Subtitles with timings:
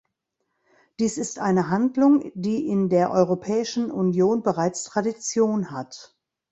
[0.99, 6.17] Dies ist eine Handlung, die in der Europäischen Union bereits Tradition hat.